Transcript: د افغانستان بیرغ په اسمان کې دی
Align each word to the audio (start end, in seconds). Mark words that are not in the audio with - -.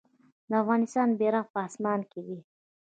د 0.49 0.51
افغانستان 0.63 1.07
بیرغ 1.19 1.45
په 1.53 1.59
اسمان 1.67 1.99
کې 2.11 2.21
دی 2.27 2.37